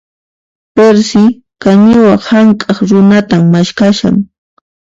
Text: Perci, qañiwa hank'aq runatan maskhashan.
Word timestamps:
Perci, 0.75 1.23
qañiwa 1.63 2.13
hank'aq 2.27 2.77
runatan 2.89 3.41
maskhashan. 3.51 4.15